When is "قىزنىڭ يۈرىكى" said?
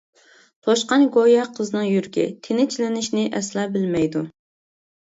1.59-2.27